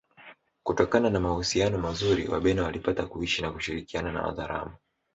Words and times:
Kutokana 0.63 1.09
na 1.09 1.19
mahusiano 1.19 1.77
mazuri 1.77 2.27
Wabena 2.27 2.63
walipata 2.63 3.05
kuishi 3.05 3.41
na 3.41 3.51
kushirikiana 3.51 4.11
na 4.11 4.21
Wazaramo 4.21 4.77